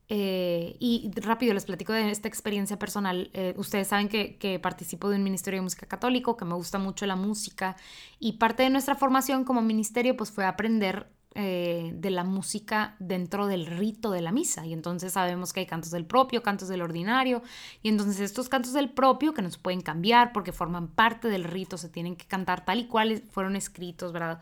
[0.09, 3.29] Eh, y rápido les platico de esta experiencia personal.
[3.33, 6.77] Eh, ustedes saben que, que, participo de un ministerio de música católico, que me gusta
[6.77, 7.75] mucho la música
[8.19, 13.47] y parte de nuestra formación como ministerio pues fue aprender eh, de la música dentro
[13.47, 14.67] del rito de la misa.
[14.67, 17.41] Y entonces sabemos que hay cantos del propio, cantos del ordinario.
[17.81, 21.43] Y entonces estos cantos del propio, que no se pueden cambiar porque forman parte del
[21.43, 24.41] rito, se tienen que cantar tal y cual fueron escritos, ¿verdad?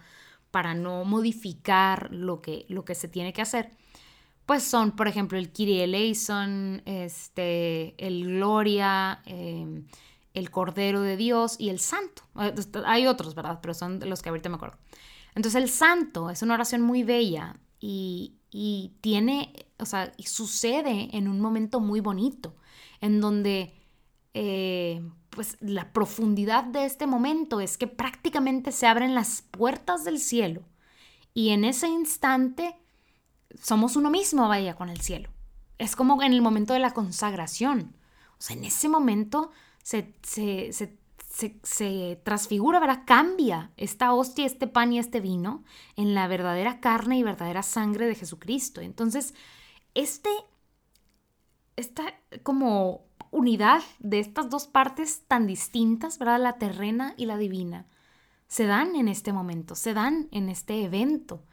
[0.52, 3.72] Para no modificar lo que, lo que se tiene que hacer.
[4.52, 9.86] Pues son, por ejemplo, el Kyrie eleison, este, el Gloria, em,
[10.34, 12.24] el Cordero de Dios y el Santo.
[12.86, 13.60] Hay otros, ¿verdad?
[13.62, 14.76] Pero son los que ahorita me acuerdo.
[15.36, 18.36] Entonces el santo es una oración muy bella y,
[19.00, 22.54] tiene, o sea, y sucede en un momento muy bonito,
[23.00, 23.74] en donde
[24.34, 30.20] eh, pues la profundidad de este momento es que prácticamente se abren las puertas del
[30.20, 30.64] cielo
[31.34, 32.76] y en ese instante
[33.62, 35.30] somos uno mismo, vaya, con el cielo.
[35.78, 37.96] Es como en el momento de la consagración.
[38.38, 39.52] O sea, en ese momento
[39.84, 41.02] se, se, se
[41.64, 43.04] se, transfigura, ¿verdad?
[43.06, 45.64] Cambia esta hostia, este pan y este vino
[45.96, 48.82] en la verdadera carne y verdadera sangre de Jesucristo.
[48.82, 49.34] Entonces,
[49.94, 50.30] este,
[51.76, 52.04] esta
[52.44, 56.42] como unidad de estas dos partes tan distintas, ¿verdad?
[56.42, 57.88] La terrena y la divina,
[58.48, 61.44] se dan en este momento, se dan en este evento.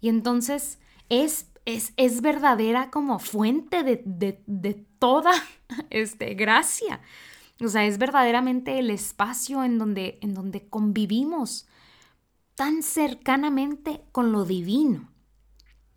[0.00, 0.78] Y entonces
[1.10, 5.32] es, es, es verdadera como fuente de, de, de toda
[5.90, 7.00] este, gracia.
[7.62, 11.66] O sea, es verdaderamente el espacio en donde, en donde convivimos
[12.54, 15.10] tan cercanamente con lo divino.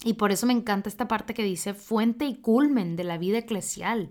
[0.04, 3.38] Y por eso me encanta esta parte que dice fuente y culmen de la vida
[3.38, 4.10] eclesial.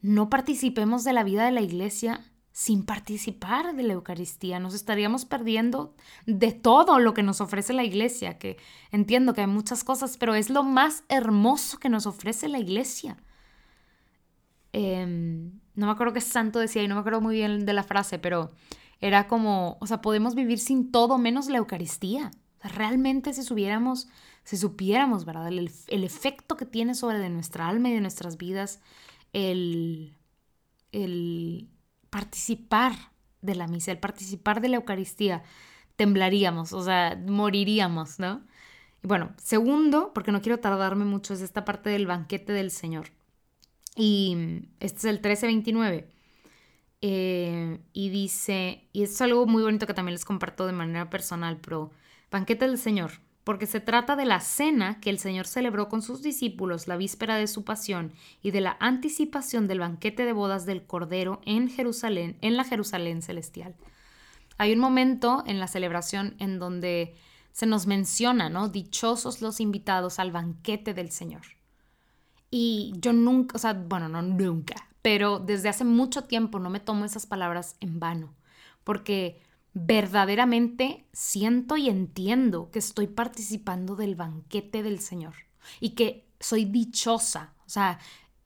[0.00, 2.24] No participemos de la vida de la iglesia
[2.60, 4.60] sin participar de la Eucaristía.
[4.60, 5.94] Nos estaríamos perdiendo
[6.26, 8.58] de todo lo que nos ofrece la iglesia, que
[8.90, 13.16] entiendo que hay muchas cosas, pero es lo más hermoso que nos ofrece la iglesia.
[14.74, 15.06] Eh,
[15.74, 18.18] no me acuerdo qué santo decía y no me acuerdo muy bien de la frase,
[18.18, 18.50] pero
[19.00, 22.30] era como, o sea, podemos vivir sin todo menos la Eucaristía.
[22.62, 24.06] realmente si supiéramos,
[24.44, 25.48] si supiéramos, ¿verdad?
[25.48, 28.80] El, el, efecto que tiene sobre de nuestra alma y de nuestras vidas
[29.32, 30.14] el,
[30.92, 31.70] el
[32.10, 32.92] participar
[33.42, 35.42] de la misa, el participar de la Eucaristía,
[35.96, 38.42] temblaríamos, o sea, moriríamos, ¿no?
[39.02, 43.08] Y bueno, segundo, porque no quiero tardarme mucho, es esta parte del banquete del Señor.
[43.96, 46.08] Y este es el 1329.
[47.02, 51.58] Eh, y dice, y es algo muy bonito que también les comparto de manera personal,
[51.58, 51.90] pero
[52.30, 53.12] banquete del Señor,
[53.50, 57.34] porque se trata de la cena que el Señor celebró con sus discípulos la víspera
[57.34, 62.38] de su pasión y de la anticipación del banquete de bodas del Cordero en Jerusalén,
[62.42, 63.74] en la Jerusalén celestial.
[64.56, 67.16] Hay un momento en la celebración en donde
[67.50, 68.68] se nos menciona, ¿no?
[68.68, 71.42] Dichosos los invitados al banquete del Señor.
[72.52, 76.78] Y yo nunca, o sea, bueno, no nunca, pero desde hace mucho tiempo no me
[76.78, 78.32] tomo esas palabras en vano,
[78.84, 79.42] porque
[79.74, 85.34] verdaderamente siento y entiendo que estoy participando del banquete del Señor
[85.80, 87.98] y que soy dichosa, o sea,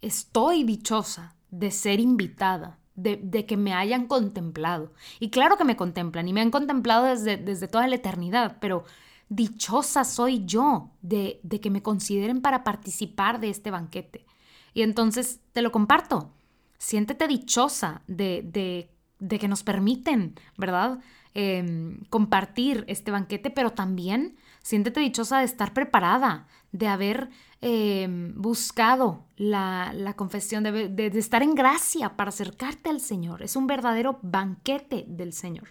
[0.02, 4.92] estoy dichosa de ser invitada, de, de, que me hayan contemplado.
[5.20, 8.84] Y claro que me contemplan y me han contemplado desde, desde toda la eternidad, pero
[9.28, 14.26] dichosa soy yo de, de que me consideren para participar de este banquete.
[14.74, 16.32] Y entonces te lo comparto.
[16.78, 21.00] Siéntete dichosa de, de, de que nos permiten, ¿verdad?
[21.36, 27.28] Em, compartir este banquete, pero también siéntete dichosa de estar preparada, de haber
[27.60, 33.42] em, buscado la, la confesión, de, de, estar en gracia para acercarte al Señor.
[33.42, 35.70] Es un verdadero banquete del Señor.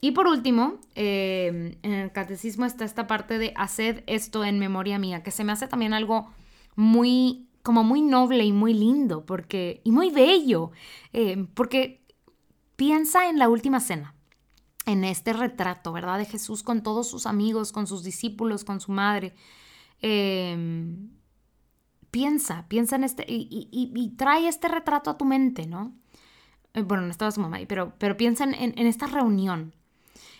[0.00, 4.98] Y por último, em, en el catecismo está esta parte de haced esto en memoria
[4.98, 6.30] mía, que se me hace también algo
[6.74, 10.72] muy, como muy noble y muy lindo, porque, y muy bello,
[11.54, 12.07] porque
[12.78, 14.14] piensa en la última cena,
[14.86, 16.16] en este retrato, ¿verdad?
[16.16, 19.34] De Jesús con todos sus amigos, con sus discípulos, con su madre.
[20.00, 21.10] Em,
[22.12, 25.92] piensa, piensa en este, y, trae este retrato a tu mente, ¿no?
[26.72, 29.74] Eh, bueno, no estaba su mamá ahí, pero, pero piensa en, en esta reunión,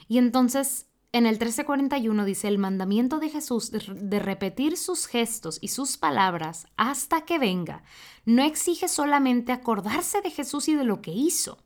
[0.07, 5.69] y entonces en el 1341 dice, el mandamiento de Jesús de repetir sus gestos y
[5.69, 7.83] sus palabras hasta que venga
[8.27, 11.59] no exige solamente acordarse de Jesús y de lo que hizo.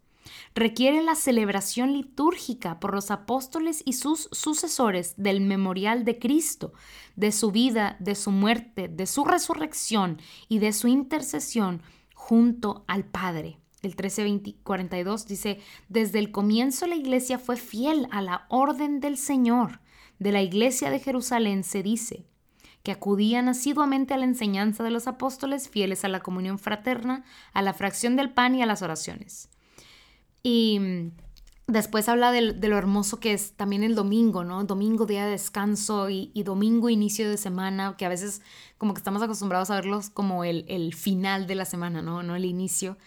[0.54, 6.72] Requiere la celebración litúrgica por los apóstoles y sus sucesores del memorial de Cristo,
[7.16, 11.82] de su vida, de su muerte, de su resurrección y de su intercesión
[12.14, 15.58] junto al Padre el 1342 dice,
[15.88, 19.80] desde el comienzo la iglesia fue fiel a la orden del Señor.
[20.20, 22.24] De la iglesia de Jerusalén se dice
[22.84, 27.62] que acudían asiduamente a la enseñanza de los apóstoles, fieles a la comunión fraterna, a
[27.62, 29.48] la fracción del pan y a las oraciones.
[30.42, 31.12] Y
[31.72, 34.62] Después habla de, lo hermoso que es también el domingo, ¿no?
[34.64, 38.42] Domingo, día de descanso y, domingo, inicio de semana, que a veces
[38.76, 42.22] como que estamos acostumbrados a verlos como el, el, final de la semana, ¿no?
[42.22, 42.98] No el inicio.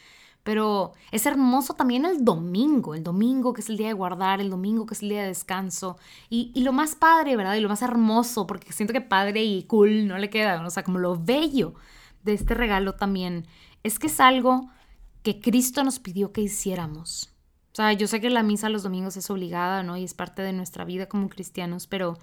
[0.42, 4.50] Pero es hermoso también el domingo, el domingo que es el día de guardar, el
[4.50, 5.98] domingo que es el día de descanso.
[6.30, 7.56] Y, y lo más padre, ¿verdad?
[7.56, 10.84] Y lo más hermoso, porque siento que padre y cool no le queda, o sea,
[10.84, 11.76] como lo bello
[12.24, 13.46] de este regalo también,
[13.84, 14.70] es que es algo
[15.26, 17.36] que Cristo nos pidió que hiciéramos
[17.72, 19.98] o sea, yo sé que la misa los domingos es obligada, ¿no?
[19.98, 22.18] Y es parte de nuestra vida como cristianos, pero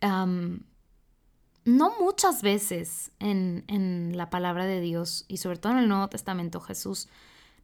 [0.00, 6.06] no muchas veces en, en, la palabra de Dios y sobre todo en el Nuevo
[6.06, 7.08] Testamento Jesús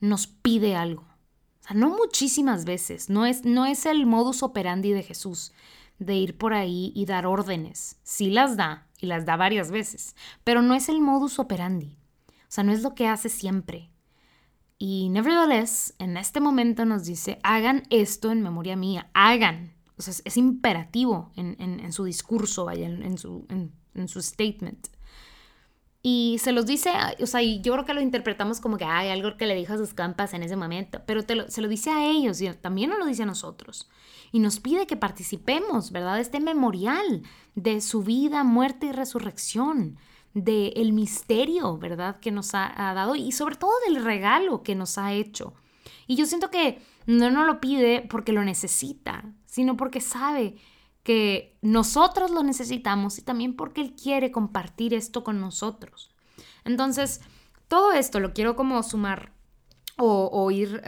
[0.01, 1.03] nos pide algo.
[1.03, 3.09] O sea, no muchísimas veces.
[3.09, 5.53] No es, no es el modus operandi de Jesús
[6.01, 8.01] de ir por ahí y dar órdenes.
[8.03, 11.97] Sí las da y las da varias veces, pero no es el modus operandi.
[12.29, 13.94] O sea, no es lo que hace siempre.
[14.79, 19.75] Y nevertheless, en este momento nos dice, hagan esto en memoria mía, hagan.
[19.97, 24.89] O sea, es, imperativo en, su discurso, vaya, en, su, en, su statement.
[26.03, 26.91] Y se los dice,
[27.23, 29.79] o sea, yo creo que lo interpretamos como que hay algo que le dijo a
[29.79, 33.07] sus campas en ese momento, pero se lo dice a ellos y también nos lo
[33.07, 33.89] dice a nosotros.
[34.33, 36.19] Y nos pide que participemos, ¿verdad?
[36.19, 37.23] Este memorial
[37.55, 39.97] de su vida, muerte y resurrección
[40.35, 42.19] del misterio, ¿verdad?
[42.19, 45.55] Que nos ha, dado y sobre todo del regalo que nos ha hecho.
[46.07, 50.57] Y yo siento que no nos lo pide porque lo necesita, sino porque sabe
[51.05, 56.11] que nosotros lo necesitamos y también porque Él quiere compartir esto con nosotros.
[56.65, 57.21] Entonces,
[57.69, 59.33] todo esto lo quiero como sumar
[59.97, 60.83] o, ir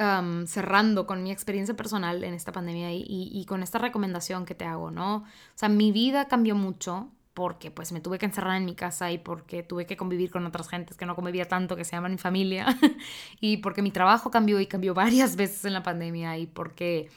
[0.47, 4.65] cerrando con mi experiencia personal en esta pandemia y, y, con esta recomendación que te
[4.65, 5.19] hago, ¿no?
[5.19, 9.13] O sea, mi vida cambió mucho porque pues me tuve que encerrar en mi casa
[9.13, 12.13] y porque tuve que convivir con otras gentes que no convivía tanto, que se llaman
[12.13, 12.67] mi familia,
[13.41, 17.11] y porque mi trabajo cambió y cambió varias veces en la pandemia y porque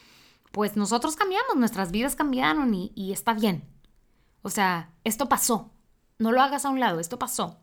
[0.51, 3.63] pues nosotros cambiamos, nuestras vidas cambiaron y, y está bien.
[4.41, 5.71] O sea, esto pasó,
[6.17, 7.61] no lo hagas a un lado, esto pasó.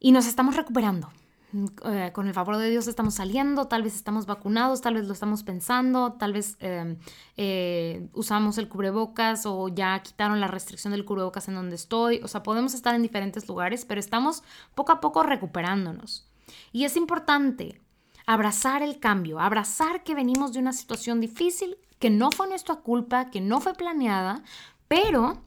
[0.00, 1.12] Y nos estamos recuperando.
[1.84, 5.12] Eh, con el favor de Dios estamos saliendo, tal vez estamos vacunados, tal vez lo
[5.12, 6.98] estamos pensando, tal vez em,
[7.36, 12.20] eh, usamos el cubrebocas o ya quitaron la restricción del cubrebocas en donde estoy.
[12.22, 14.42] O sea, podemos estar en diferentes lugares, pero estamos
[14.74, 16.28] poco a poco recuperándonos.
[16.72, 17.80] Y es importante
[18.26, 23.30] abrazar el cambio, abrazar que venimos de una situación difícil, que no fue nuestra culpa,
[23.30, 24.42] que no fue planeada,
[24.88, 25.38] pero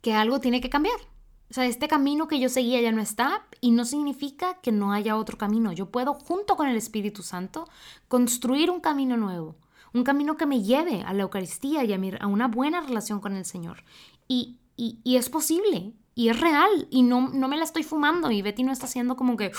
[0.00, 1.09] que algo tiene que cambiar.
[1.50, 4.92] O sea, este camino que yo seguía ya no está y no significa que no
[4.92, 5.72] haya otro camino.
[5.72, 7.68] Yo puedo, junto con el Espíritu Santo,
[8.06, 9.56] construir un camino nuevo,
[9.92, 13.44] un camino que me lleve a la Eucaristía y a, una buena relación con el
[13.44, 13.82] Señor.
[14.28, 18.42] Y, y, es posible, y es real, y no, no me la estoy fumando, y
[18.42, 19.50] Betty no está haciendo como que...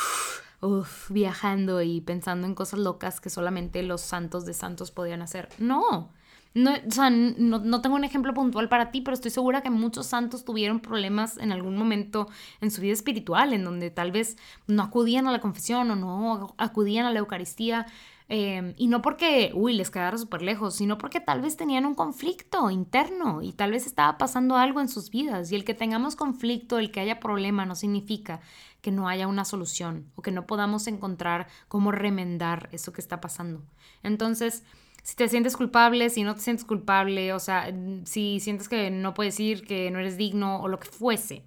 [1.09, 5.49] viajando y pensando en cosas locas que solamente los santos de santos podían hacer.
[5.57, 6.09] No,
[6.53, 10.07] no, o sea, no, tengo un ejemplo puntual para ti, pero estoy segura que muchos
[10.07, 12.27] santos tuvieron problemas en algún momento
[12.59, 14.37] en su vida espiritual, en donde tal vez
[14.67, 17.85] no acudían a la confesión o no acudían a la Eucaristía.
[18.33, 21.95] Em, y no porque, uy, les quedara súper lejos, sino porque tal vez tenían un
[21.95, 25.51] conflicto interno y tal vez estaba pasando algo en sus vidas.
[25.51, 28.39] Y el que tengamos conflicto, el que haya problema, no significa
[28.81, 33.19] que no haya una solución o que no podamos encontrar cómo remendar eso que está
[33.19, 33.63] pasando.
[34.01, 34.63] Entonces,
[35.03, 37.73] si te sientes culpable, si no te sientes culpable, o sea,
[38.05, 41.43] si sientes que no puedes ir, que no eres digno o lo que fuese,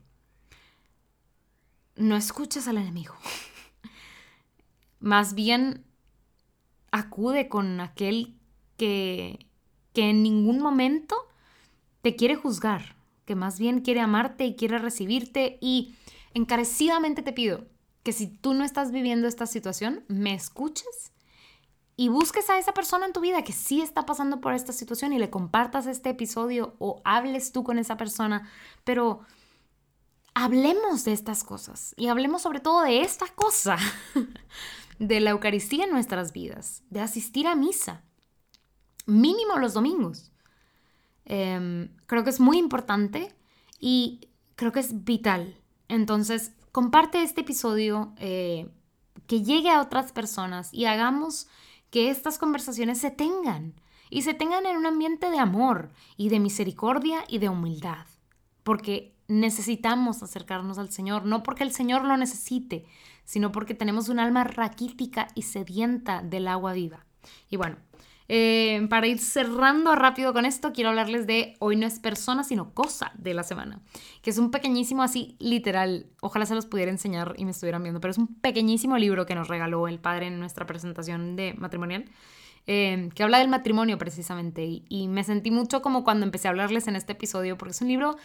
[1.96, 3.14] no escuches al enemigo.
[5.00, 5.84] Más bien
[6.90, 8.36] acude con aquel
[8.76, 9.46] que,
[9.92, 11.16] que en ningún momento
[12.02, 15.94] te quiere juzgar, que más bien quiere amarte y quiere recibirte y
[16.34, 17.66] encarecidamente te pido
[18.02, 21.13] que si tú no estás viviendo esta situación, me escuches
[21.96, 25.12] y busques a esa persona en tu vida que sí está pasando por esta situación
[25.12, 28.48] y le compartas este episodio o hables tú con esa persona,
[28.82, 29.20] pero
[30.34, 33.76] hablemos de estas cosas y hablemos sobre todo de esta cosa,
[34.98, 38.02] de la Eucaristía en nuestras vidas, de asistir a misa,
[39.06, 40.32] mínimo los domingos.
[41.26, 43.34] Em, creo que es muy importante
[43.78, 45.60] y creo que es vital.
[45.88, 48.68] Entonces, comparte este episodio, eh,
[49.26, 51.48] que llegue a otras personas y hagamos
[51.94, 53.72] que estas conversaciones se tengan
[54.10, 58.08] y se tengan en un ambiente de amor y de misericordia y de humildad,
[58.64, 62.84] porque necesitamos acercarnos al Señor, no porque el Señor lo necesite,
[63.24, 67.06] sino porque tenemos un alma raquítica y sedienta del agua viva.
[67.48, 67.76] Y bueno,
[68.28, 72.72] eh, para ir cerrando rápido con esto, quiero hablarles de Hoy no es persona, sino
[72.72, 73.80] cosa de la semana,
[74.22, 78.00] que es un pequeñísimo así literal, ojalá se los pudiera enseñar y me estuvieran viendo,
[78.00, 82.06] pero es un pequeñísimo libro que nos regaló el padre en nuestra presentación de matrimonial.
[82.66, 84.64] eh, que habla del matrimonio precisamente.
[84.64, 87.80] Y, y me sentí mucho como cuando empecé a hablarles en este episodio, porque es
[87.82, 88.16] un libro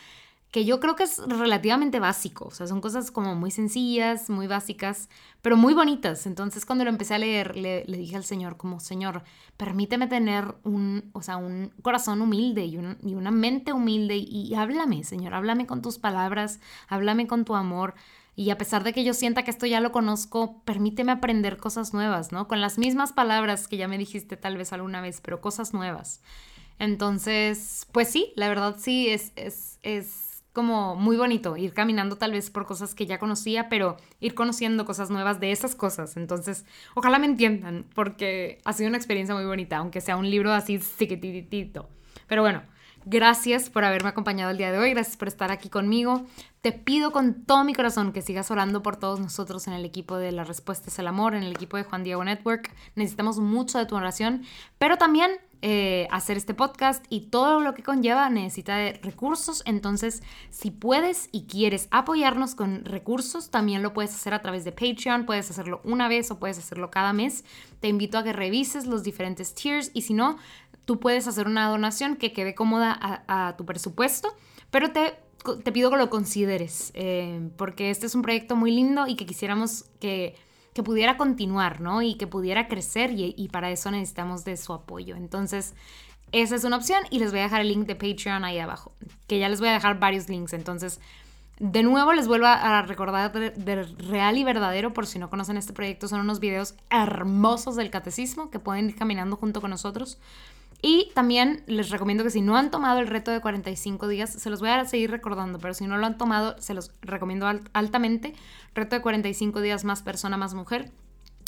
[0.52, 4.48] que yo creo que es relativamente básico, o sea, son cosas como muy sencillas, muy
[4.48, 5.08] básicas,
[5.44, 6.26] pero muy bonitas.
[6.26, 9.24] Entonces cuando lo empecé a leer, le, dije al Señor como, Señor,
[9.58, 15.04] permíteme tener un, o sea, un corazón humilde y, y una mente humilde y, háblame,
[15.04, 17.94] Señor, háblame con tus palabras, háblame con tu amor.
[18.36, 21.94] Y a pesar de que yo sienta que esto ya lo conozco, permíteme aprender cosas
[21.94, 22.48] nuevas, ¿no?
[22.48, 26.22] Con las mismas palabras que ya me dijiste tal vez alguna vez, pero cosas nuevas.
[26.80, 30.29] Entonces, pues sí, la verdad sí, es, es, es
[30.60, 34.84] como muy bonito ir caminando tal vez por cosas que ya conocía, pero ir conociendo
[34.84, 36.18] cosas nuevas de esas cosas.
[36.18, 40.52] Entonces, ojalá me entiendan, porque ha sido una experiencia muy bonita, aunque sea un libro
[40.52, 41.88] así chiquititito.
[42.28, 42.62] Pero bueno,
[43.06, 46.26] gracias por haberme acompañado el día de hoy, gracias por estar aquí conmigo.
[46.60, 50.18] Te pido con todo mi corazón que sigas orando por todos nosotros en el equipo
[50.18, 52.70] de La Respuesta es el Amor, en el equipo de Juan Diego Network.
[52.96, 54.44] Necesitamos mucho de tu oración,
[54.78, 55.32] pero también
[55.62, 59.62] eh, hacer este podcast y todo lo que conlleva necesita de recursos.
[59.66, 64.72] Entonces, si puedes y quieres apoyarnos con recursos, también lo puedes hacer a través de
[64.72, 65.26] Patreon.
[65.26, 67.44] Puedes hacerlo una vez o puedes hacerlo cada mes.
[67.82, 70.38] Te invito a que revises los diferentes tiers y si no,
[70.86, 72.98] tú puedes hacer una donación que quede cómoda
[73.28, 74.30] a, tu presupuesto,
[74.72, 75.18] pero te
[75.64, 79.26] te pido que lo consideres, eh, porque este es un proyecto muy lindo y que
[79.26, 80.36] quisiéramos que
[80.74, 82.02] que pudiera continuar, ¿no?
[82.02, 85.16] Y que pudiera crecer y, para eso necesitamos de su apoyo.
[85.16, 85.74] Entonces,
[86.32, 88.92] esa es una opción y les voy a dejar el link de Patreon ahí abajo,
[89.28, 90.54] que ya les voy a dejar varios links.
[90.54, 91.00] Entonces,
[91.60, 95.74] de nuevo les vuelvo a recordar de, real y verdadero, por si no conocen este
[95.74, 100.20] proyecto, son unos videos hermosos del catecismo que pueden ir caminando junto con nosotros.
[100.82, 104.50] Y también les recomiendo que si no han tomado el reto de 45 días, se
[104.50, 108.34] los voy a seguir recordando, pero si no lo han tomado, se los recomiendo altamente.
[108.76, 110.92] Reto de 45 días más persona, más mujer.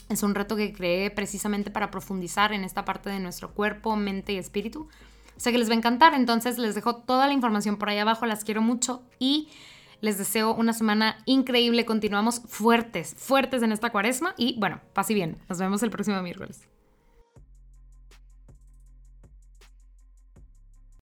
[0.10, 4.34] Es un reto que creé precisamente para profundizar en esta parte de nuestro cuerpo, mente
[4.34, 4.90] y espíritu.
[5.38, 8.26] Sé que les va a encantar, entonces les dejo toda la información por ahí abajo,
[8.26, 9.50] las quiero mucho y
[10.02, 11.86] les deseo una semana increíble.
[11.86, 15.38] Continuamos fuertes, fuertes en esta cuaresma y bueno, paz y bien.
[15.48, 16.68] Nos vemos el próximo miércoles.